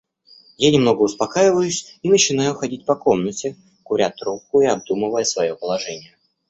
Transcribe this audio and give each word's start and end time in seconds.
Я 0.57 0.71
немного 0.71 1.03
успокаиваюсь 1.03 1.99
и 2.01 2.09
начинаю 2.09 2.55
ходить 2.55 2.87
по 2.87 2.95
комнате, 2.95 3.55
куря 3.83 4.09
трубку 4.09 4.61
и 4.61 4.65
обдумывая 4.65 5.25
свое 5.25 5.55
положение. 5.55 6.17